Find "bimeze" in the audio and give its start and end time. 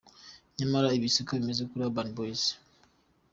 1.39-1.63